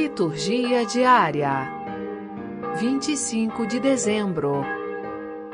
[0.00, 1.68] Liturgia diária.
[2.76, 4.62] 25 de dezembro.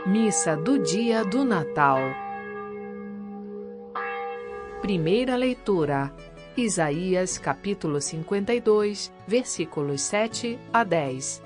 [0.07, 1.97] Missa do dia do Natal.
[4.83, 6.13] Primeira leitura.
[6.59, 11.43] Isaías capítulo 52, versículos 7 a 10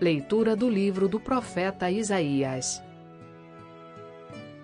[0.00, 2.80] Leitura do livro do profeta Isaías.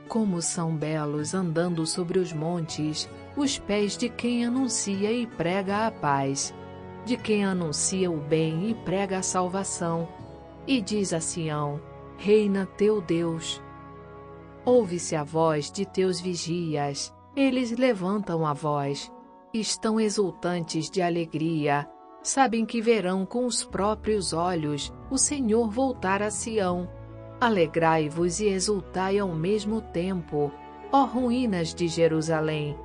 [0.06, 5.90] Como são belos andando sobre os montes os pés de quem anuncia e prega a
[5.90, 6.54] paz,
[7.04, 10.08] de quem anuncia o bem e prega a salvação,
[10.66, 11.80] e diz a Sião:
[12.16, 13.62] Reina teu Deus.
[14.64, 19.12] Ouve-se a voz de teus vigias, eles levantam a voz,
[19.52, 21.88] estão exultantes de alegria,
[22.22, 26.88] sabem que verão com os próprios olhos o Senhor voltar a Sião
[27.42, 30.52] Alegrai-vos e exultai ao mesmo tempo,
[30.92, 32.78] ó ruínas de Jerusalém.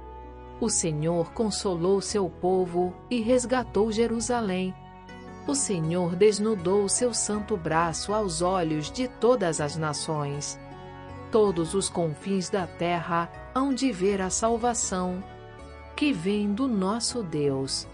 [0.60, 4.74] O Senhor consolou seu povo e resgatou Jerusalém.
[5.48, 10.60] O Senhor desnudou seu santo braço aos olhos de todas as nações.
[11.32, 15.24] Todos os confins da terra hão de ver a salvação
[15.96, 17.88] que vem do nosso Deus.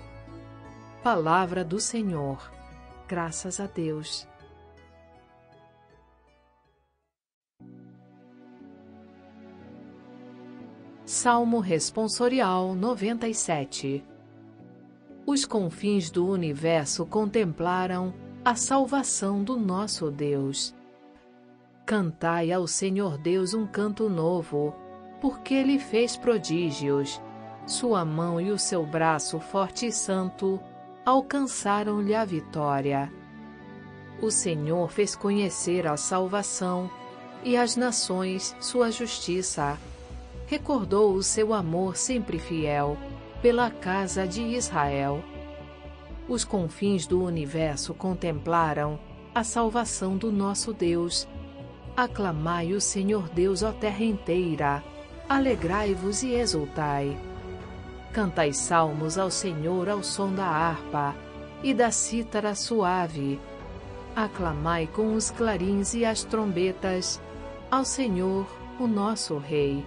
[1.03, 2.51] Palavra do Senhor.
[3.07, 4.27] Graças a Deus.
[11.23, 14.03] Salmo Responsorial 97
[15.25, 20.75] Os confins do universo contemplaram a salvação do nosso Deus.
[21.85, 24.75] Cantai ao Senhor Deus um canto novo,
[25.21, 27.21] porque Ele fez prodígios.
[27.65, 30.59] Sua mão e o seu braço forte e santo
[31.05, 33.09] alcançaram-lhe a vitória.
[34.21, 36.91] O Senhor fez conhecer a salvação
[37.45, 39.79] e as nações sua justiça
[40.53, 42.95] recordou o seu amor sempre fiel
[43.41, 45.23] pela casa de Israel.
[46.29, 48.99] Os confins do universo contemplaram
[49.33, 51.27] a salvação do nosso Deus.
[51.97, 54.83] Aclamai o Senhor Deus, ó terra inteira,
[55.27, 57.17] alegrai-vos e exultai.
[58.11, 61.15] Cantai salmos ao Senhor ao som da harpa
[61.63, 63.41] e da cítara suave.
[64.15, 67.19] Aclamai com os clarins e as trombetas
[67.71, 68.45] ao Senhor,
[68.79, 69.83] o nosso Rei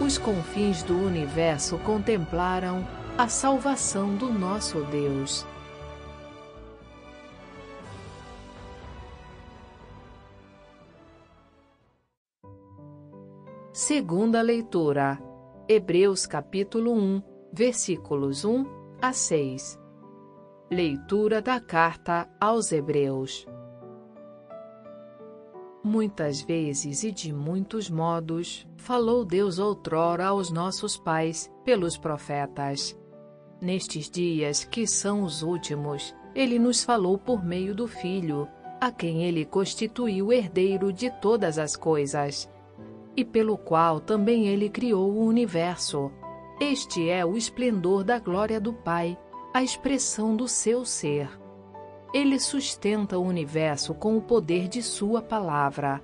[0.00, 5.46] os confins do universo contemplaram a salvação do nosso Deus.
[13.72, 15.20] Segunda leitura.
[15.68, 17.22] Hebreus capítulo 1,
[17.52, 18.66] versículos 1
[19.00, 19.78] a 6.
[20.70, 23.46] Leitura da carta aos Hebreus.
[25.86, 32.98] Muitas vezes e de muitos modos, falou Deus outrora aos nossos pais pelos profetas.
[33.60, 38.48] Nestes dias, que são os últimos, ele nos falou por meio do Filho,
[38.80, 42.50] a quem ele constituiu herdeiro de todas as coisas,
[43.14, 46.10] e pelo qual também ele criou o universo.
[46.58, 49.18] Este é o esplendor da glória do Pai,
[49.52, 51.43] a expressão do seu ser
[52.14, 56.00] ele sustenta o universo com o poder de Sua palavra.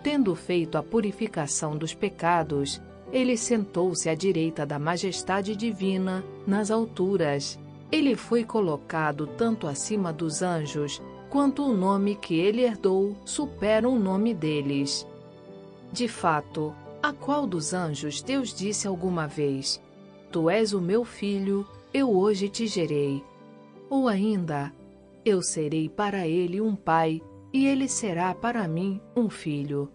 [0.00, 2.80] Tendo feito a purificação dos pecados,
[3.12, 7.58] ele sentou-se à direita da majestade divina nas alturas.
[7.90, 13.98] Ele foi colocado tanto acima dos anjos, quanto o nome que ele herdou supera o
[13.98, 15.04] nome deles.
[15.90, 19.82] De fato, a qual dos anjos Deus disse alguma vez:
[20.30, 23.24] Tu és o meu filho, eu hoje te gerei?
[23.90, 24.72] Ou ainda,
[25.28, 27.20] eu serei para ele um pai,
[27.52, 29.90] e ele será para mim um filho.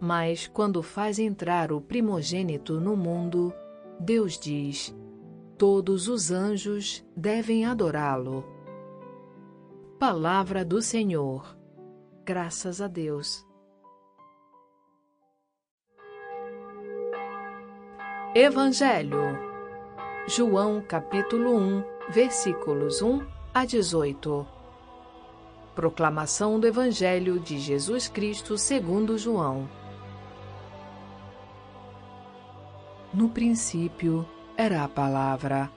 [0.00, 3.52] Mas quando faz entrar o primogênito no mundo,
[3.98, 4.94] Deus diz:
[5.56, 8.44] Todos os anjos devem adorá-lo.
[9.98, 11.56] Palavra do Senhor.
[12.24, 13.44] Graças a Deus.
[18.34, 19.48] Evangelho.
[20.28, 24.57] João capítulo 1, versículos 1 a 18.
[25.78, 29.68] Proclamação do Evangelho de Jesus Cristo segundo João.
[33.14, 34.26] No princípio
[34.56, 35.70] era a palavra,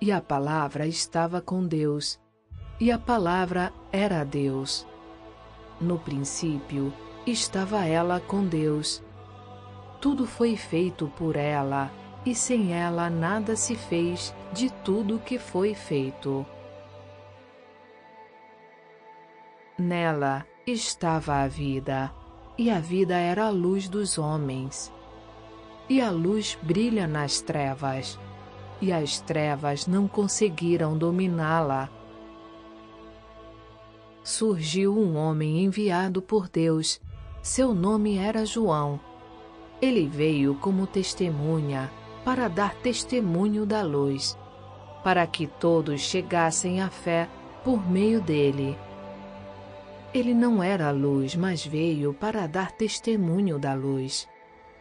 [0.00, 2.20] e a palavra estava com Deus,
[2.78, 4.86] e a palavra era Deus.
[5.80, 6.92] No princípio
[7.26, 9.02] estava ela com Deus.
[10.00, 11.90] Tudo foi feito por ela,
[12.24, 16.46] e sem ela nada se fez de tudo que foi feito.
[19.78, 22.12] Nela estava a vida,
[22.58, 24.92] e a vida era a luz dos homens.
[25.88, 28.18] E a luz brilha nas trevas,
[28.82, 31.88] e as trevas não conseguiram dominá-la.
[34.22, 37.00] Surgiu um homem enviado por Deus.
[37.40, 39.00] Seu nome era João.
[39.80, 41.90] Ele veio como testemunha
[42.24, 44.38] para dar testemunho da luz,
[45.02, 47.28] para que todos chegassem à fé
[47.64, 48.78] por meio dele.
[50.14, 54.28] Ele não era a luz, mas veio para dar testemunho da luz,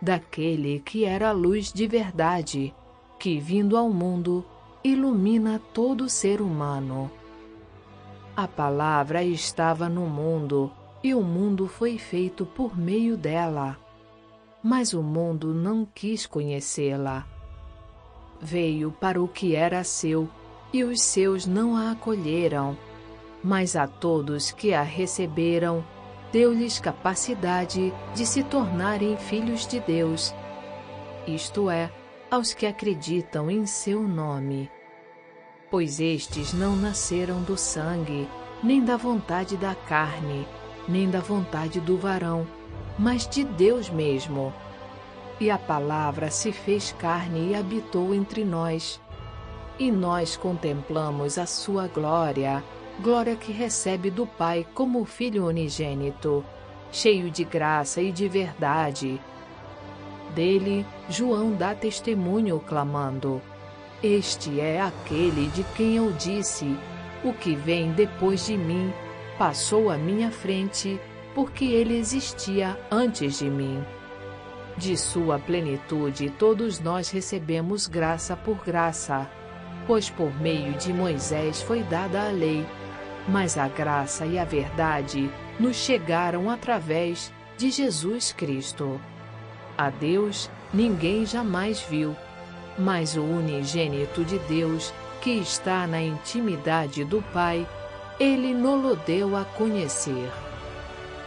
[0.02, 2.76] daquele que era a luz de verdade,
[3.18, 4.46] que vindo ao mundo
[4.84, 7.10] ilumina todo ser humano.
[8.36, 10.72] A palavra estava no mundo,
[11.04, 13.78] e o mundo foi feito por meio dela.
[14.62, 17.26] Mas o mundo não quis conhecê-la.
[18.40, 20.30] Veio para o que era seu,
[20.74, 22.78] e os seus não a acolheram.
[23.44, 25.84] Mas a todos que a receberam,
[26.32, 30.34] deu-lhes capacidade de se tornarem filhos de Deus,
[31.28, 31.92] isto é,
[32.30, 34.70] aos que acreditam em seu nome.
[35.70, 38.28] Pois estes não nasceram do sangue,
[38.64, 40.48] nem da vontade da carne,
[40.88, 42.48] nem da vontade do varão,
[42.98, 44.54] mas de Deus mesmo.
[45.40, 49.02] E a palavra se fez carne e habitou entre nós.
[49.80, 52.64] E nós contemplamos a sua glória,
[53.02, 56.46] glória que recebe do Pai como Filho unigênito,
[56.92, 59.20] cheio de graça e de verdade.
[60.36, 63.42] Dele, João dá testemunho, clamando:
[64.04, 66.78] Este é aquele de quem eu disse:
[67.24, 68.94] O que vem depois de mim
[69.38, 71.00] passou à minha frente,
[71.34, 73.84] porque ele existia antes de mim.
[74.78, 79.30] De sua plenitude, todos nós recebemos graça por graça,
[79.88, 82.66] pois por meio de Moisés foi dada a lei
[83.28, 85.30] mas a graça e a verdade
[85.60, 89.00] nos chegaram através de Jesus Cristo.
[89.78, 92.16] A Deus ninguém jamais viu,
[92.78, 97.68] mas o unigênito de Deus, que está na intimidade do Pai,
[98.20, 100.32] ele nolo deu a conhecer.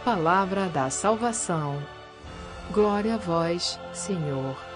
[0.03, 1.81] Palavra da salvação.
[2.71, 4.74] Glória a vós, Senhor.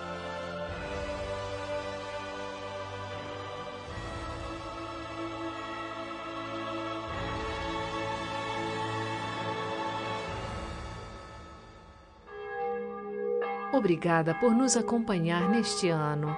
[13.79, 16.35] Obrigada por nos acompanhar neste ano.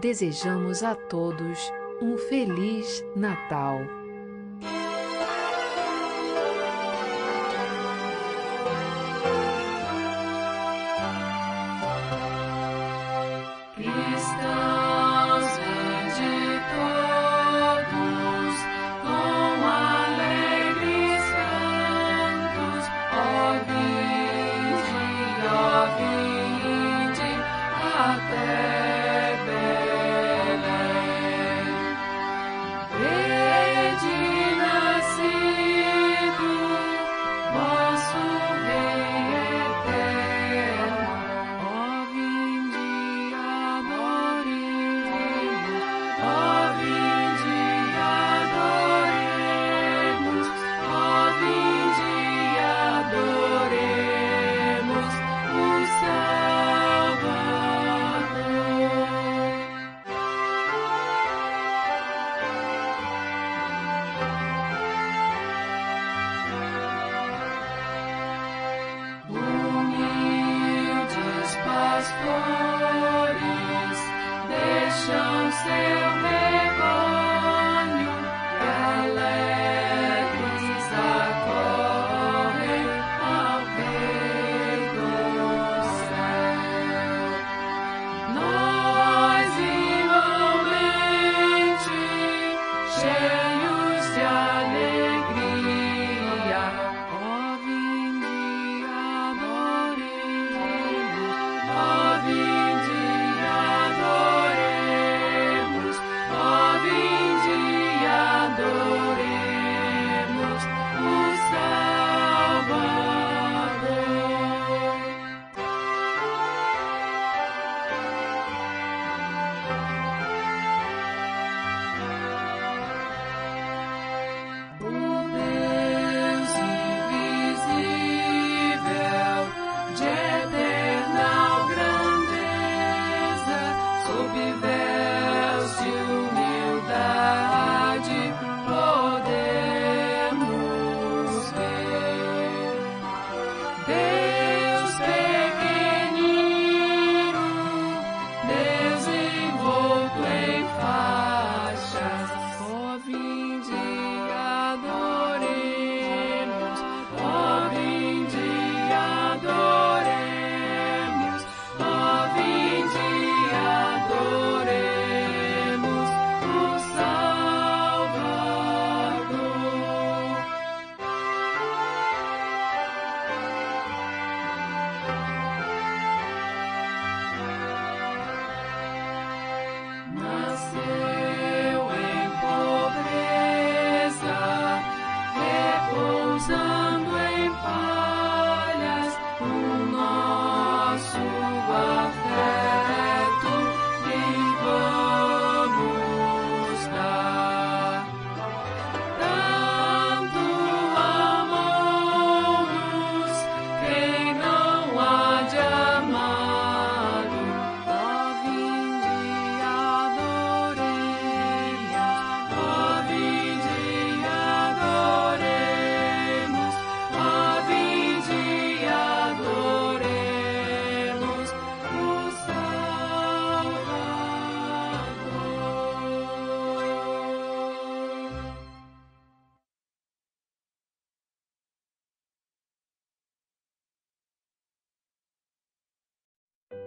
[0.00, 3.99] Desejamos a todos um Feliz Natal.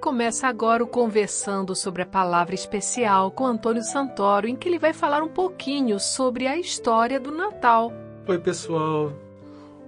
[0.03, 4.91] Começa agora o Conversando sobre a Palavra Especial com Antônio Santoro, em que ele vai
[4.91, 7.89] falar um pouquinho sobre a história do Natal.
[8.27, 9.13] Oi, pessoal!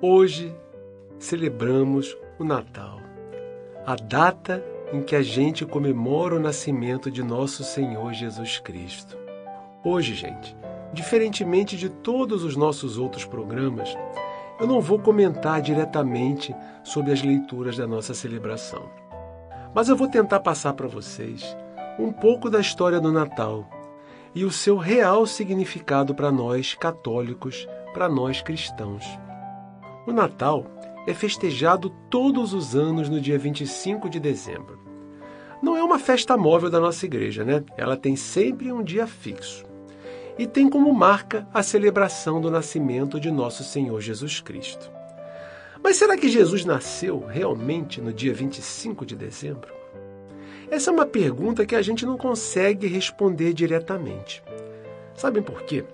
[0.01, 0.55] Hoje
[1.19, 3.01] celebramos o Natal,
[3.86, 9.17] a data em que a gente comemora o nascimento de nosso Senhor Jesus Cristo.
[9.84, 10.55] Hoje, gente,
[10.93, 13.93] diferentemente de todos os nossos outros programas,
[14.62, 16.55] eu não vou comentar diretamente
[16.86, 18.89] sobre as leituras da nossa celebração.
[19.75, 21.44] Mas eu vou tentar passar para vocês
[22.00, 23.70] um pouco da história do Natal
[24.34, 29.05] e o seu real significado para nós católicos, para nós cristãos.
[30.08, 30.65] O Natal
[31.05, 34.79] é festejado todos os anos no dia 25 de dezembro.
[35.62, 37.62] Não é uma festa móvel da nossa igreja, né?
[37.75, 39.65] Ela tem sempre um dia fixo.
[40.39, 44.95] E tem como marca a celebração do nascimento de nosso Senhor Jesus Cristo.
[45.86, 49.72] Mas será que Jesus nasceu realmente no dia 25 de dezembro?
[50.72, 54.44] Essa é uma pergunta que a gente não consegue responder diretamente.
[55.13, 55.86] Sabem por quê?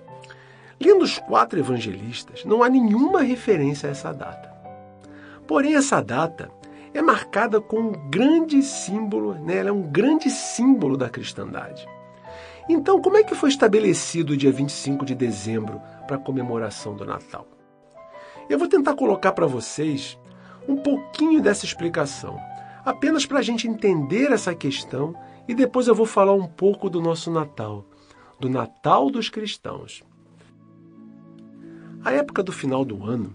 [0.80, 4.50] Lendo os quatro evangelistas, não há nenhuma referência a essa data.
[5.46, 6.50] Porém, essa data
[6.94, 9.58] é marcada com um grande símbolo, né?
[9.58, 11.86] ela é um grande símbolo da cristandade.
[12.66, 17.04] Então, como é que foi estabelecido o dia 25 de dezembro para a comemoração do
[17.04, 17.46] Natal?
[18.48, 20.18] Eu vou tentar colocar para vocês
[20.68, 22.38] um pouquinho dessa explicação,
[22.84, 25.14] apenas para a gente entender essa questão
[25.48, 27.84] e depois eu vou falar um pouco do nosso Natal,
[28.38, 30.02] do Natal dos cristãos.
[32.04, 33.34] A época do final do ano,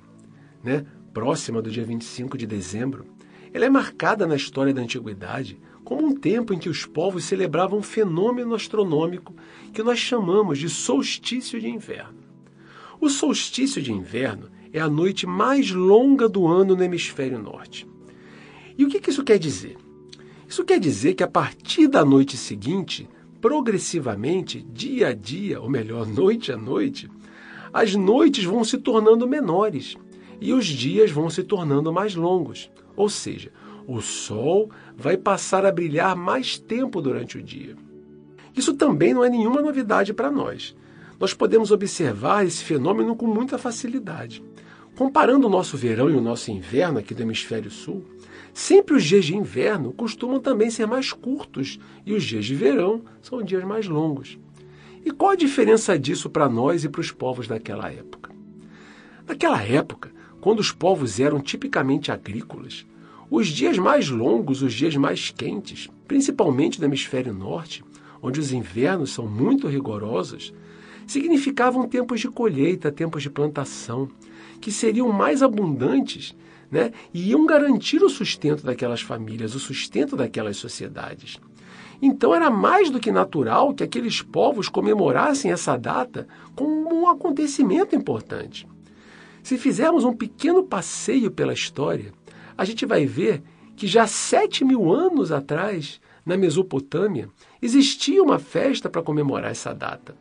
[0.63, 3.05] né, próxima do dia 25 de dezembro,
[3.53, 7.79] ela é marcada na história da antiguidade como um tempo em que os povos celebravam
[7.79, 9.33] um fenômeno astronômico
[9.73, 12.19] que nós chamamos de solstício de inverno.
[12.99, 17.87] O solstício de inverno é a noite mais longa do ano no hemisfério norte.
[18.77, 19.77] E o que isso quer dizer?
[20.47, 23.09] Isso quer dizer que a partir da noite seguinte,
[23.41, 27.09] progressivamente, dia a dia, ou melhor, noite a noite,
[27.73, 29.95] as noites vão se tornando menores
[30.39, 32.71] e os dias vão se tornando mais longos.
[32.95, 33.51] Ou seja,
[33.87, 37.75] o sol vai passar a brilhar mais tempo durante o dia.
[38.55, 40.75] Isso também não é nenhuma novidade para nós.
[41.19, 44.43] Nós podemos observar esse fenômeno com muita facilidade.
[44.95, 48.03] Comparando o nosso verão e o nosso inverno aqui do hemisfério sul,
[48.53, 53.01] sempre os dias de inverno costumam também ser mais curtos e os dias de verão
[53.21, 54.39] são dias mais longos.
[55.05, 58.31] E qual a diferença disso para nós e para os povos daquela época?
[59.27, 62.85] Naquela época, quando os povos eram tipicamente agrícolas,
[63.29, 67.83] os dias mais longos, os dias mais quentes, principalmente no hemisfério norte,
[68.21, 70.53] onde os invernos são muito rigorosos,
[71.07, 74.09] significavam tempos de colheita, tempos de plantação,
[74.59, 76.35] que seriam mais abundantes
[76.69, 81.39] né, e iam garantir o sustento daquelas famílias, o sustento daquelas sociedades.
[82.01, 87.95] Então era mais do que natural que aqueles povos comemorassem essa data como um acontecimento
[87.95, 88.67] importante.
[89.41, 92.11] Se fizermos um pequeno passeio pela história,
[92.57, 93.41] a gente vai ver
[93.75, 97.29] que já sete mil anos atrás, na Mesopotâmia,
[97.61, 100.15] existia uma festa para comemorar essa data.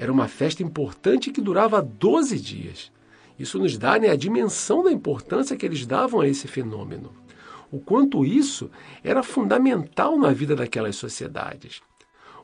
[0.00, 2.90] Era uma festa importante que durava 12 dias.
[3.38, 7.12] Isso nos dá né, a dimensão da importância que eles davam a esse fenômeno.
[7.70, 8.70] O quanto isso
[9.04, 11.82] era fundamental na vida daquelas sociedades.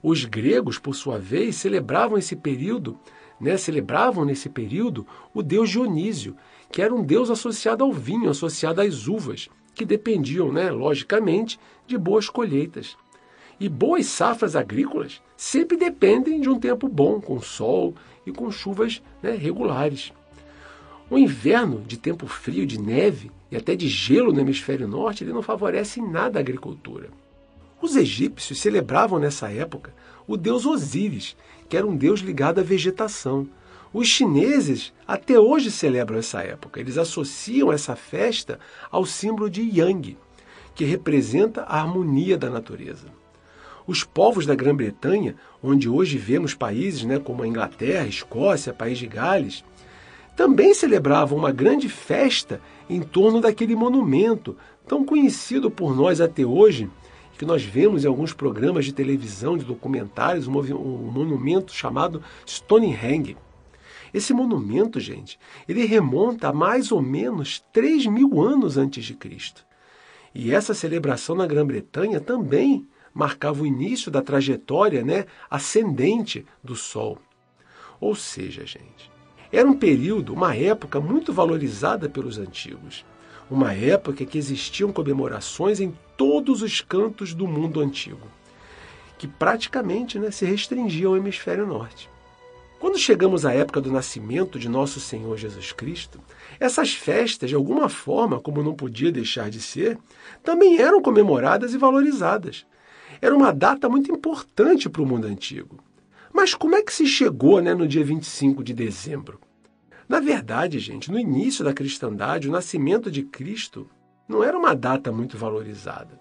[0.02, 3.00] Os gregos, por sua vez, celebravam esse período,
[3.40, 6.36] né, celebravam nesse período o deus Dionísio,
[6.70, 11.96] que era um deus associado ao vinho, associado às uvas, que dependiam, né, logicamente, de
[11.96, 12.98] boas colheitas.
[13.58, 17.94] E boas safras agrícolas sempre dependem de um tempo bom, com sol
[18.26, 20.12] e com chuvas né, regulares.
[21.08, 25.32] O inverno, de tempo frio, de neve e até de gelo no hemisfério norte, ele
[25.32, 27.08] não favorece em nada a agricultura.
[27.80, 29.94] Os egípcios celebravam nessa época
[30.26, 31.36] o deus Osíris,
[31.68, 33.48] que era um deus ligado à vegetação.
[33.92, 36.80] Os chineses até hoje celebram essa época.
[36.80, 38.58] Eles associam essa festa
[38.90, 40.18] ao símbolo de Yang,
[40.74, 43.06] que representa a harmonia da natureza.
[43.86, 49.06] Os povos da Grã-Bretanha, onde hoje vemos países né, como a Inglaterra, Escócia, País de
[49.06, 49.64] Gales,
[50.34, 56.90] também celebravam uma grande festa em torno daquele monumento, tão conhecido por nós até hoje,
[57.38, 63.36] que nós vemos em alguns programas de televisão, de documentários, um monumento chamado Stonehenge.
[64.12, 65.38] Esse monumento, gente,
[65.68, 69.64] ele remonta a mais ou menos 3 mil anos antes de Cristo.
[70.34, 77.18] E essa celebração na Grã-Bretanha também marcava o início da trajetória né, ascendente do Sol.
[77.98, 79.10] Ou seja, gente,
[79.50, 83.06] era um período, uma época muito valorizada pelos antigos.
[83.48, 88.26] uma época que existiam comemorações em todos os cantos do mundo antigo,
[89.16, 92.10] que praticamente né, se restringiam ao hemisfério norte.
[92.80, 96.20] Quando chegamos à época do nascimento de nosso Senhor Jesus Cristo,
[96.58, 99.96] essas festas, de alguma forma, como não podia deixar de ser,
[100.42, 102.66] também eram comemoradas e valorizadas.
[103.20, 105.78] Era uma data muito importante para o mundo antigo.
[106.32, 109.40] Mas como é que se chegou né, no dia 25 de dezembro?
[110.08, 113.88] Na verdade, gente, no início da cristandade, o nascimento de Cristo
[114.28, 116.20] não era uma data muito valorizada.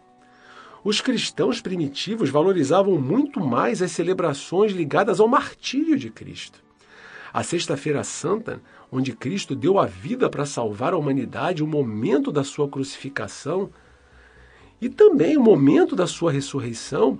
[0.83, 6.63] Os cristãos primitivos valorizavam muito mais as celebrações ligadas ao martírio de Cristo.
[7.33, 12.43] A Sexta-feira Santa, onde Cristo deu a vida para salvar a humanidade, o momento da
[12.43, 13.69] sua crucificação
[14.81, 17.19] e também o momento da sua ressurreição,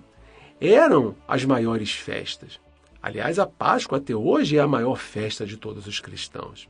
[0.59, 2.59] eram as maiores festas.
[3.01, 6.67] Aliás, a Páscoa até hoje é a maior festa de todos os cristãos.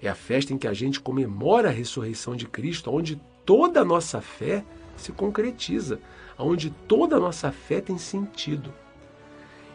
[0.00, 3.84] É a festa em que a gente comemora a ressurreição de Cristo, onde toda a
[3.84, 4.64] nossa fé
[4.96, 6.00] se concretiza,
[6.38, 8.72] onde toda a nossa fé tem sentido.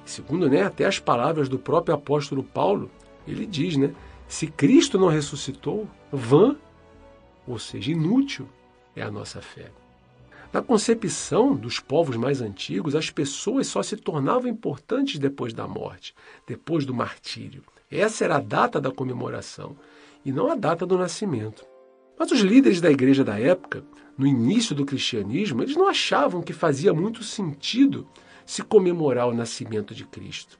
[0.05, 2.89] Segundo né, até as palavras do próprio apóstolo Paulo,
[3.27, 3.93] ele diz, né,
[4.27, 6.55] se Cristo não ressuscitou, vã,
[7.47, 8.47] ou seja, inútil
[8.95, 9.71] é a nossa fé.
[10.53, 16.13] Na concepção dos povos mais antigos, as pessoas só se tornavam importantes depois da morte,
[16.45, 17.63] depois do martírio.
[17.89, 19.75] Essa era a data da comemoração
[20.23, 21.65] e não a data do nascimento.
[22.19, 23.83] Mas os líderes da igreja da época,
[24.15, 28.07] no início do cristianismo, eles não achavam que fazia muito sentido
[28.45, 30.59] se comemorar o nascimento de Cristo.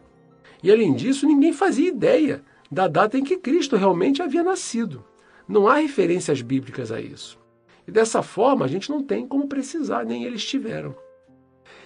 [0.64, 5.06] E além disso, ninguém fazia ideia da data em que Cristo realmente havia nascido.
[5.48, 7.43] Não há referências bíblicas a isso.
[7.88, 10.96] E dessa forma, a gente não tem como precisar, nem eles tiveram.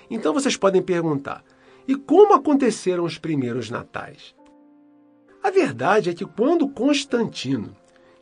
[0.10, 1.44] Então vocês podem perguntar:
[1.88, 4.36] e como aconteceram os primeiros natais?
[5.44, 7.76] A verdade é que quando Constantino,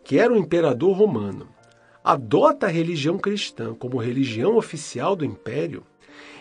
[0.03, 1.47] que era o imperador romano,
[2.03, 5.83] adota a religião cristã como religião oficial do império,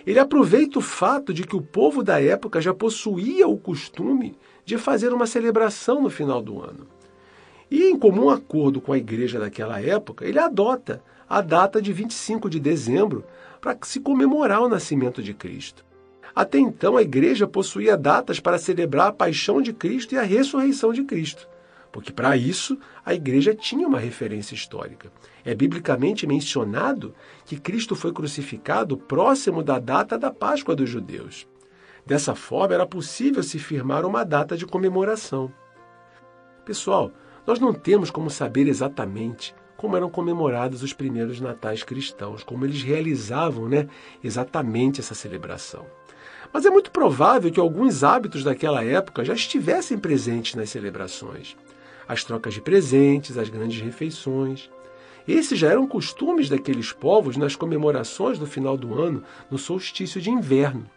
[0.06, 4.76] ele aproveita o fato de que o povo da época já possuía o costume de
[4.76, 6.86] fazer uma celebração no final do ano.
[7.74, 12.48] E, em comum acordo com a igreja daquela época, ele adota a data de 25
[12.48, 13.24] de dezembro
[13.60, 15.84] para se comemorar o nascimento de Cristo.
[16.32, 20.92] Até então, a igreja possuía datas para celebrar a paixão de Cristo e a ressurreição
[20.92, 21.48] de Cristo,
[21.90, 25.10] porque para isso a igreja tinha uma referência histórica.
[25.44, 27.12] É biblicamente mencionado
[27.44, 31.44] que Cristo foi crucificado próximo da data da Páscoa dos judeus.
[32.06, 35.52] Dessa forma, era possível se firmar uma data de comemoração.
[36.64, 37.10] Pessoal,
[37.46, 42.82] nós não temos como saber exatamente como eram comemorados os primeiros natais cristãos, como eles
[42.82, 43.86] realizavam né,
[44.22, 45.84] exatamente essa celebração.
[46.50, 51.56] Mas é muito provável que alguns hábitos daquela época já estivessem presentes nas celebrações.
[52.08, 54.70] As trocas de presentes, as grandes refeições.
[55.26, 60.30] Esses já eram costumes daqueles povos nas comemorações do final do ano, no solstício de
[60.30, 60.88] inverno.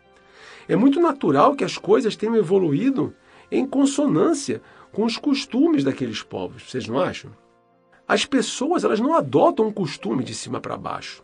[0.68, 3.14] É muito natural que as coisas tenham evoluído
[3.50, 4.62] em consonância
[4.98, 7.30] com os costumes daqueles povos, vocês não acham?
[8.08, 11.24] As pessoas elas não adotam um costume de cima para baixo.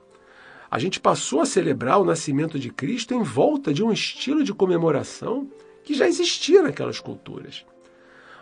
[0.69, 4.53] A gente passou a celebrar o nascimento de Cristo em volta de um estilo de
[4.53, 5.49] comemoração
[5.83, 7.65] que já existia naquelas culturas.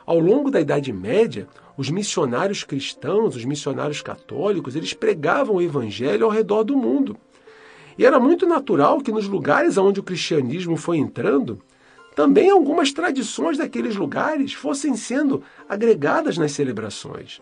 [0.05, 6.25] Ao longo da Idade Média, os missionários cristãos, os missionários católicos, eles pregavam o evangelho
[6.25, 7.15] ao redor do mundo.
[7.97, 11.61] E era muito natural que nos lugares onde o cristianismo foi entrando,
[12.15, 17.41] também algumas tradições daqueles lugares fossem sendo agregadas nas celebrações.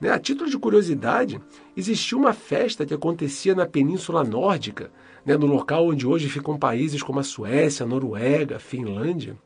[0.00, 0.10] Né?
[0.10, 1.40] A título de curiosidade,
[1.76, 4.90] existia uma festa que acontecia na Península Nórdica,
[5.24, 5.36] né?
[5.36, 9.36] no local onde hoje ficam países como a Suécia, a Noruega, a Finlândia.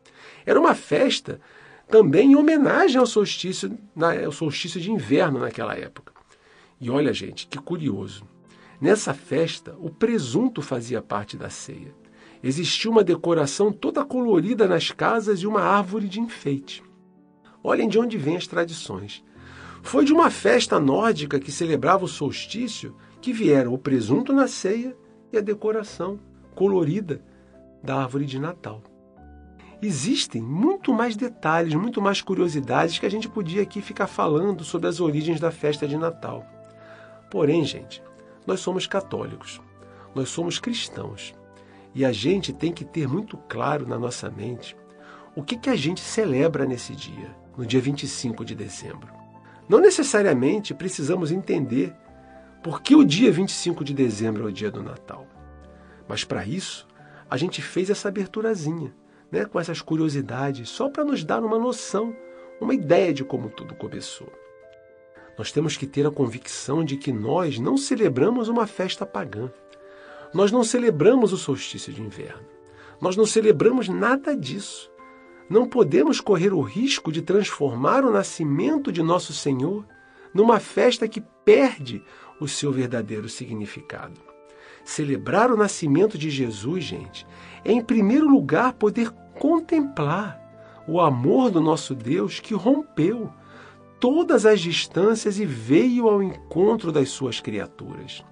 [0.45, 1.41] Era uma festa
[1.89, 3.79] também em homenagem ao solstício,
[4.25, 6.13] ao solstício de inverno naquela época.
[6.81, 8.25] E olha, gente, que curioso.
[8.81, 11.95] Nessa festa, o presunto fazia parte da ceia.
[12.43, 16.83] Existia uma decoração toda colorida nas casas e uma árvore de enfeite.
[17.63, 19.23] Olhem de onde vêm as tradições.
[19.81, 24.97] Foi de uma festa nórdica que celebrava o solstício que vieram o presunto na ceia
[25.33, 26.19] e a decoração
[26.55, 27.23] colorida
[27.81, 28.83] da árvore de Natal.
[29.81, 34.89] Existem muito mais detalhes, muito mais curiosidades que a gente podia aqui ficar falando sobre
[34.89, 36.45] as origens da festa de Natal.
[37.31, 38.03] Porém, gente,
[38.45, 39.61] nós somos católicos,
[40.15, 41.35] nós somos cristãos
[41.95, 44.77] e a gente tem que ter muito claro na nossa mente
[45.35, 49.09] o que, que a gente celebra nesse dia, no dia 25 de dezembro.
[49.69, 51.95] Não necessariamente precisamos entender
[52.63, 55.27] por que o dia 25 de dezembro é o dia do Natal.
[56.07, 56.87] Mas para isso,
[57.29, 58.95] a gente fez essa aberturazinha,
[59.31, 62.15] né, com essas curiosidades, só para nos dar uma noção,
[62.61, 64.31] uma ideia de como tudo começou.
[65.39, 69.51] Nós temos que ter a convicção de que nós não celebramos uma festa pagã.
[70.35, 72.47] Nós não celebramos o solstício de inverno.
[73.01, 74.91] Nós não celebramos nada disso.
[75.51, 79.85] Não podemos correr o risco de transformar o nascimento de nosso Senhor
[80.33, 82.03] numa festa que perde
[82.41, 84.21] o seu verdadeiro significado.
[84.85, 87.27] Celebrar o nascimento de Jesus, gente,
[87.65, 90.41] é em primeiro lugar poder contemplar
[90.89, 93.31] o amor do nosso Deus que rompeu
[94.01, 98.25] todas as distâncias e veio ao encontro das suas criaturas.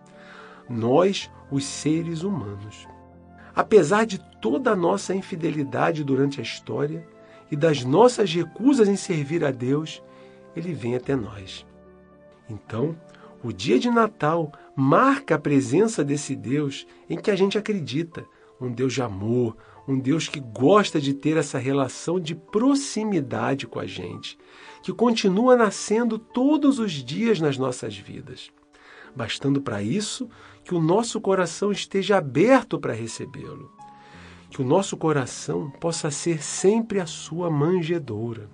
[0.70, 2.86] Nós, os seres humanos.
[3.52, 7.04] Apesar de toda a nossa infidelidade durante a história
[7.50, 10.00] e das nossas recusas em servir a Deus,
[10.54, 11.66] ele vem até nós.
[12.48, 12.96] Então,
[13.42, 18.24] o dia de Natal marca a presença desse Deus em que a gente acredita,
[18.60, 19.56] um Deus de amor,
[19.88, 24.38] um Deus que gosta de ter essa relação de proximidade com a gente,
[24.82, 28.52] que continua nascendo todos os dias nas nossas vidas.
[29.16, 30.28] Bastando para isso
[30.70, 33.72] que o nosso coração esteja aberto para recebê-lo,
[34.48, 38.48] que o nosso coração possa ser sempre a sua manjedoura.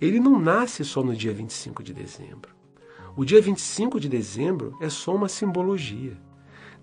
[0.00, 2.54] Ele não nasce só no dia 25 de dezembro.
[3.16, 6.16] O dia 25 de dezembro é só uma simbologia.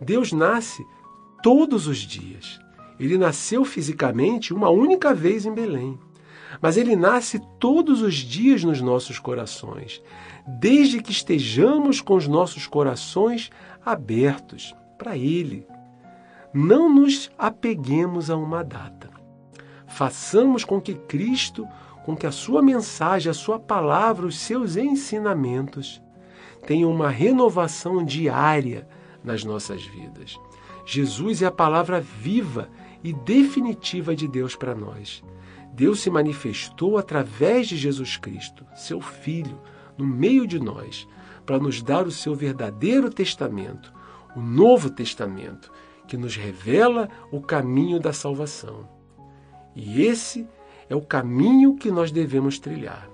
[0.01, 0.85] Deus nasce
[1.41, 2.59] todos os dias.
[2.99, 5.97] Ele nasceu fisicamente uma única vez em Belém.
[6.61, 10.01] Mas ele nasce todos os dias nos nossos corações,
[10.47, 13.49] desde que estejamos com os nossos corações
[13.85, 15.65] abertos para ele.
[16.53, 19.09] Não nos apeguemos a uma data.
[19.87, 21.67] Façamos com que Cristo,
[22.05, 26.01] com que a sua mensagem, a sua palavra, os seus ensinamentos
[26.65, 28.87] tenham uma renovação diária
[29.23, 30.39] nas nossas vidas.
[30.85, 32.69] Jesus é a palavra viva
[33.03, 35.23] e definitiva de Deus para nós.
[35.75, 39.59] Deus se manifestou através de Jesus Cristo, seu Filho,
[39.97, 41.05] no meio de nós,
[41.45, 43.93] para nos dar o seu verdadeiro testamento,
[44.37, 45.69] o Novo Testamento,
[46.07, 48.87] que nos revela o caminho da salvação.
[49.75, 50.47] E esse
[50.89, 53.09] é o caminho que nós devemos trilhar.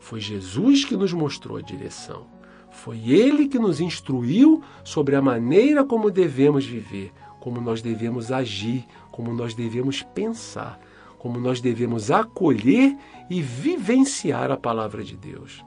[0.00, 2.26] Foi Jesus que nos mostrou a direção.
[2.70, 8.86] Foi ele que nos instruiu sobre a maneira como devemos viver, como nós devemos agir,
[9.10, 10.80] como nós devemos pensar,
[11.22, 12.98] como nós devemos acolher
[13.30, 15.64] e vivenciar a palavra de Deus.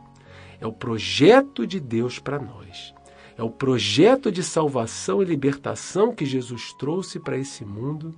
[0.60, 2.94] É o projeto de Deus para nós.
[3.38, 8.13] É o projeto de salvação e libertação que Jesus trouxe para esse mundo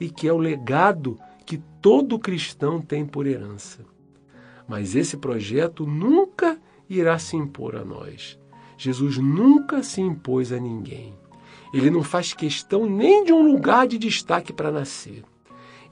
[0.00, 3.84] e que é o legado que todo cristão tem por herança.
[4.66, 6.58] Mas esse projeto nunca
[6.88, 8.38] irá se impor a nós.
[8.78, 11.12] Jesus nunca se impôs a ninguém.
[11.74, 15.22] Ele não faz questão nem de um lugar de destaque para nascer.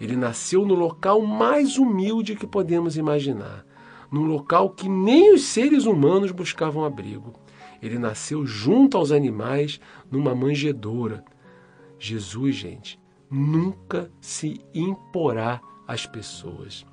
[0.00, 3.66] Ele nasceu no local mais humilde que podemos imaginar,
[4.10, 7.34] num local que nem os seres humanos buscavam abrigo.
[7.82, 11.24] Ele nasceu junto aos animais, numa manjedoura.
[11.98, 12.98] Jesus, gente,
[13.30, 16.86] nunca se imporá às pessoas.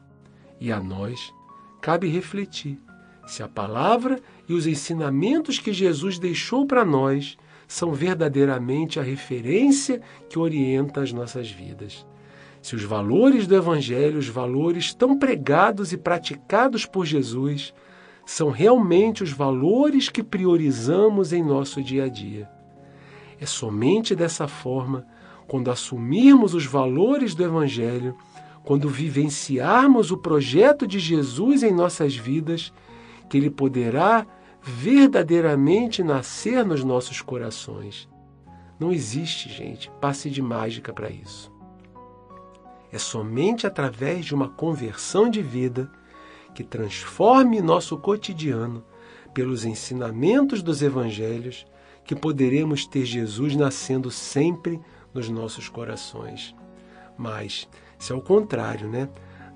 [0.59, 1.33] E a nós
[1.81, 2.77] cabe refletir
[3.25, 10.01] se a palavra e os ensinamentos que Jesus deixou para nós são verdadeiramente a referência
[10.29, 12.05] que orienta as nossas vidas.
[12.61, 17.73] Se os valores do Evangelho, os valores tão pregados e praticados por Jesus,
[18.25, 22.49] são realmente os valores que priorizamos em nosso dia a dia.
[23.39, 25.05] É somente dessa forma,
[25.47, 28.15] quando assumirmos os valores do Evangelho,
[28.65, 32.73] quando vivenciarmos o projeto de Jesus em nossas vidas,
[33.29, 34.27] que Ele poderá
[34.61, 38.09] verdadeiramente nascer nos nossos corações.
[38.77, 41.56] Não existe, gente, passe de mágica para isso.
[42.97, 45.87] É somente através de uma conversão de vida
[46.55, 48.83] que transforme nosso cotidiano
[49.35, 51.63] pelos ensinamentos dos evangelhos
[52.03, 54.81] que poderemos ter Jesus nascendo sempre
[55.13, 56.55] nos nossos corações.
[57.15, 59.07] Mas, se ao contrário, né,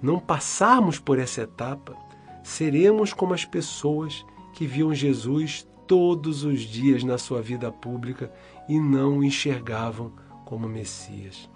[0.03, 1.97] não passarmos por essa etapa,
[2.43, 4.23] seremos como as pessoas
[4.53, 8.31] que viam Jesus todos os dias na sua vida pública
[8.69, 10.11] e não o enxergavam
[10.45, 11.49] como Messias.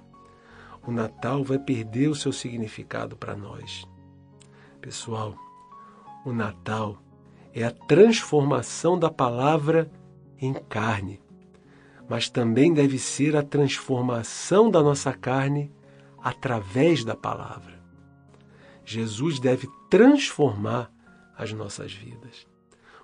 [0.88, 3.88] O Natal vai perder o seu significado para nós.
[4.80, 5.36] Pessoal,
[6.24, 7.02] o Natal
[7.54, 9.92] é a transformação da palavra
[10.40, 11.20] em carne,
[12.08, 15.72] mas também deve ser a transformação da nossa carne
[16.22, 17.84] através da palavra.
[18.84, 20.92] Jesus deve transformar
[21.36, 22.46] as nossas vidas.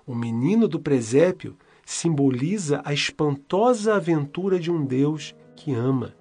[0.06, 6.16] O menino do presépio simboliza a espantosa aventura de um Deus que ama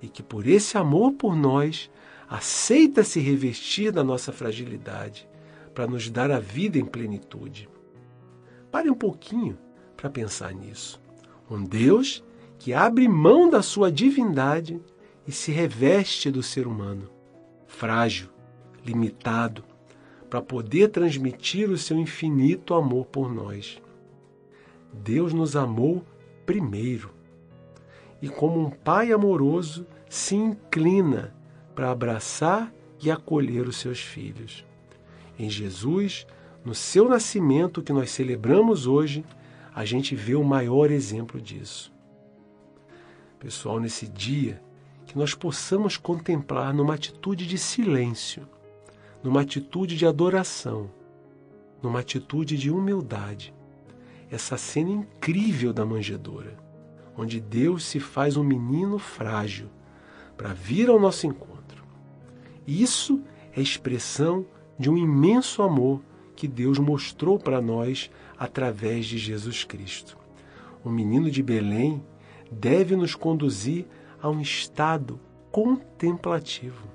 [0.00, 1.90] e que, por esse amor por nós,
[2.28, 5.28] aceita se revestir da nossa fragilidade
[5.74, 7.68] para nos dar a vida em plenitude.
[8.70, 9.58] Pare um pouquinho
[9.96, 11.00] para pensar nisso.
[11.50, 12.24] Um Deus
[12.58, 14.80] que abre mão da sua divindade
[15.26, 17.10] e se reveste do ser humano,
[17.66, 18.28] frágil,
[18.84, 19.64] limitado,
[20.28, 23.80] para poder transmitir o seu infinito amor por nós.
[24.92, 26.04] Deus nos amou
[26.44, 27.15] primeiro
[28.26, 31.32] e, como um pai amoroso, se inclina
[31.76, 34.64] para abraçar e acolher os seus filhos.
[35.38, 36.26] Em Jesus,
[36.64, 39.24] no seu nascimento que nós celebramos hoje,
[39.72, 41.92] a gente vê o maior exemplo disso.
[43.38, 44.60] Pessoal, nesse dia,
[45.06, 48.48] que nós possamos contemplar numa atitude de silêncio,
[49.22, 50.90] numa atitude de adoração,
[51.80, 53.54] numa atitude de humildade,
[54.28, 56.65] essa cena incrível da manjedoura,
[57.16, 59.68] onde Deus se faz um menino frágil
[60.36, 61.84] para vir ao nosso encontro.
[62.66, 63.20] Isso
[63.54, 64.44] é expressão
[64.78, 66.02] de um imenso amor
[66.34, 70.18] que Deus mostrou para nós através de Jesus Cristo.
[70.84, 72.04] O menino de Belém
[72.50, 73.86] deve nos conduzir
[74.20, 75.18] a um estado
[75.50, 76.86] contemplativo,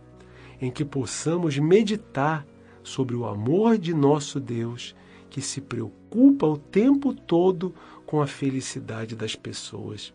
[0.61, 2.45] em que possamos meditar
[2.83, 4.95] sobre o amor de nosso Deus,
[5.29, 7.73] que se preocupa o tempo todo
[8.11, 10.13] com a felicidade das pessoas.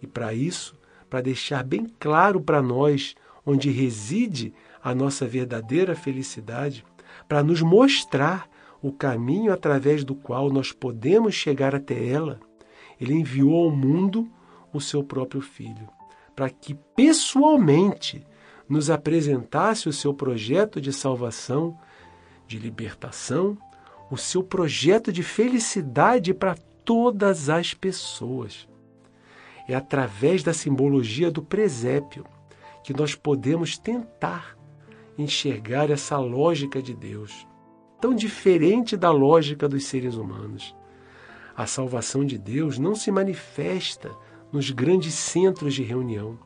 [0.00, 0.78] E para isso,
[1.10, 6.84] para deixar bem claro para nós onde reside a nossa verdadeira felicidade,
[7.26, 8.48] para nos mostrar
[8.80, 12.38] o caminho através do qual nós podemos chegar até ela,
[13.00, 14.30] ele enviou ao mundo
[14.72, 15.88] o seu próprio filho,
[16.36, 18.24] para que pessoalmente
[18.68, 21.76] nos apresentasse o seu projeto de salvação,
[22.46, 23.58] de libertação,
[24.12, 28.68] o seu projeto de felicidade para todas as pessoas.
[29.68, 32.24] É através da simbologia do presépio
[32.82, 34.56] que nós podemos tentar
[35.16, 37.46] enxergar essa lógica de Deus,
[38.00, 40.74] tão diferente da lógica dos seres humanos.
[41.54, 44.10] A salvação de Deus não se manifesta
[44.50, 46.38] nos grandes centros de reunião,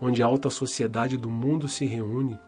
[0.00, 2.38] onde a alta sociedade do mundo se reúne,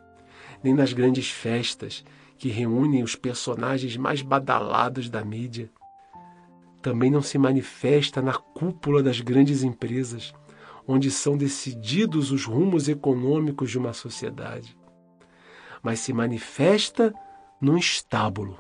[0.62, 2.04] nem nas grandes festas
[2.38, 5.70] que reúnem os personagens mais badalados da mídia.
[6.86, 10.32] Também não se manifesta na cúpula das grandes empresas,
[10.86, 14.76] onde são decididos os rumos econômicos de uma sociedade
[15.86, 17.14] mas se manifesta
[17.60, 18.58] num estábulo,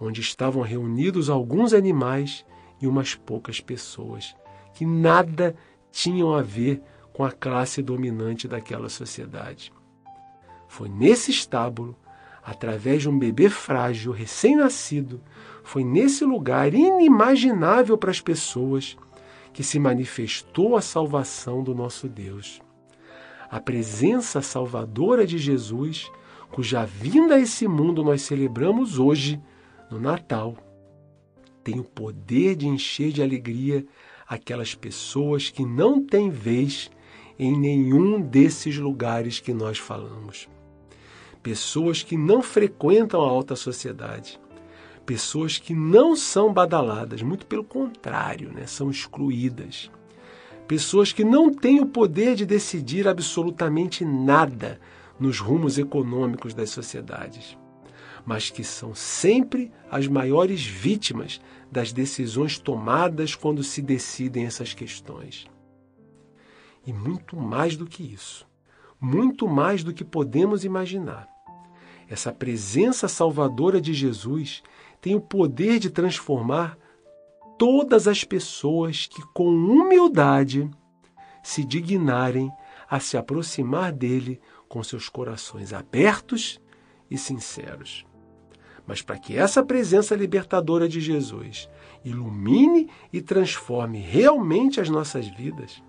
[0.00, 2.42] onde estavam reunidos alguns animais
[2.80, 4.34] e umas poucas pessoas,
[4.72, 5.54] que nada
[5.92, 6.80] tinham a ver
[7.12, 9.70] com a classe dominante daquela sociedade.
[10.68, 11.94] Foi nesse estábulo,
[12.46, 15.20] através de um bebê frágil, recém-nascido,
[15.64, 18.96] foi nesse lugar inimaginável para as pessoas
[19.52, 22.60] que se manifestou a salvação do nosso Deus
[23.50, 26.10] a presença salvadora de Jesus,
[26.50, 29.40] cuja vinda a esse mundo nós celebramos hoje,
[29.90, 30.56] no Natal,
[31.62, 33.86] tem o poder de encher de alegria
[34.28, 36.90] aquelas pessoas que não têm vez
[37.38, 40.48] em nenhum desses lugares que nós falamos.
[41.46, 44.40] Pessoas que não frequentam a alta sociedade.
[45.04, 48.66] Pessoas que não são badaladas, muito pelo contrário, né?
[48.66, 49.88] são excluídas
[50.66, 54.80] pessoas que não têm o poder de decidir absolutamente nada
[55.18, 57.56] nos rumos econômicos das sociedades,
[58.24, 65.46] mas que são sempre as maiores vítimas das decisões tomadas quando se decidem essas questões.
[66.84, 68.44] E muito mais do que isso,
[69.00, 71.35] muito mais do que podemos imaginar.
[72.08, 74.62] Essa presença salvadora de Jesus
[75.00, 76.78] tem o poder de transformar
[77.58, 80.70] todas as pessoas que, com humildade,
[81.42, 82.50] se dignarem
[82.88, 86.60] a se aproximar dele com seus corações abertos
[87.10, 88.04] e sinceros.
[88.86, 91.68] Mas para que essa presença libertadora de Jesus
[92.04, 95.82] ilumine e transforme realmente as nossas vidas,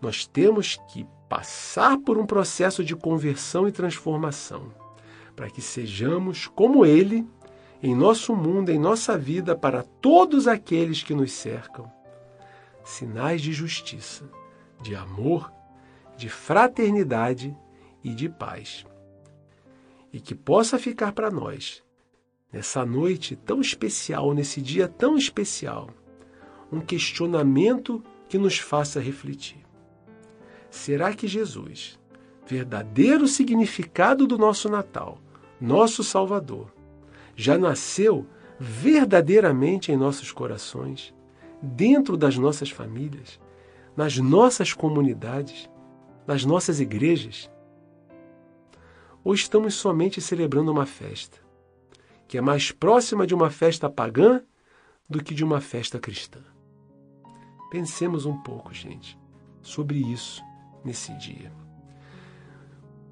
[0.00, 4.70] nós temos que passar por um processo de conversão e transformação,
[5.34, 7.26] para que sejamos como ele
[7.82, 11.90] em nosso mundo, em nossa vida, para todos aqueles que nos cercam.
[12.84, 14.24] Sinais de justiça,
[14.80, 15.52] de amor,
[16.16, 17.56] de fraternidade
[18.04, 18.86] e de paz.
[20.12, 21.82] E que possa ficar para nós,
[22.52, 25.90] nessa noite tão especial, nesse dia tão especial,
[26.70, 29.64] um questionamento que nos faça refletir.
[30.70, 31.98] Será que Jesus,
[32.46, 35.18] verdadeiro significado do nosso Natal,
[35.60, 36.72] nosso Salvador,
[37.34, 38.26] já nasceu
[38.58, 41.14] verdadeiramente em nossos corações,
[41.60, 43.40] dentro das nossas famílias,
[43.96, 45.70] nas nossas comunidades,
[46.26, 47.50] nas nossas igrejas?
[49.24, 51.38] Ou estamos somente celebrando uma festa,
[52.26, 54.42] que é mais próxima de uma festa pagã
[55.08, 56.40] do que de uma festa cristã.
[57.70, 59.18] Pensemos um pouco, gente,
[59.60, 60.42] sobre isso
[60.84, 61.61] nesse dia.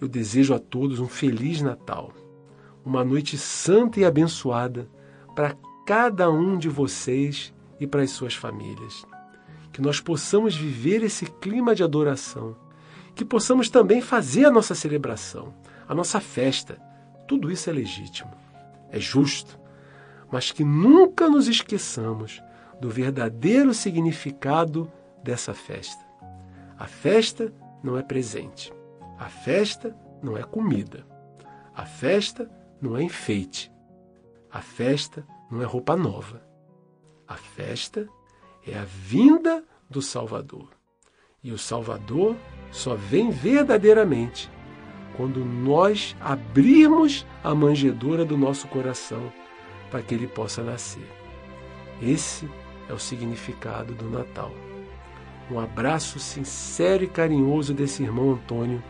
[0.01, 2.11] Eu desejo a todos um feliz Natal,
[2.85, 4.89] uma noite santa e abençoada
[5.35, 5.55] para
[5.87, 9.05] cada um de vocês e para as suas famílias.
[9.71, 12.57] Que nós possamos viver esse clima de adoração,
[13.15, 15.55] que possamos também fazer a nossa celebração,
[15.87, 16.81] a nossa festa.
[17.29, 18.31] Tudo isso é legítimo,
[18.91, 19.59] é justo,
[20.33, 22.43] mas que nunca nos esqueçamos
[22.81, 24.91] do verdadeiro significado
[25.23, 26.03] dessa festa.
[26.79, 28.73] A festa não é presente.
[29.21, 31.07] A festa não é comida.
[31.75, 33.71] A festa não é enfeite.
[34.51, 36.43] A festa não é roupa nova.
[37.29, 38.09] A festa
[38.67, 40.71] é a vinda do Salvador.
[41.45, 42.35] E o Salvador
[42.73, 44.51] só vem verdadeiramente
[45.19, 49.31] quando nós abrirmos a manjedoura do nosso coração
[49.91, 51.07] para que ele possa nascer.
[52.01, 52.49] Esse
[52.89, 54.51] é o significado do Natal.
[55.51, 58.83] Um abraço sincero e carinhoso desse irmão Antônio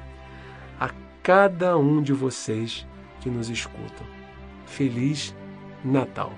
[1.23, 2.87] cada um de vocês
[3.21, 4.07] que nos escutam.
[4.67, 5.35] Feliz
[5.85, 6.33] Natal!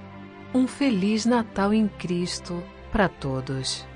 [0.55, 3.87] Um Feliz Natal em Cristo para todos.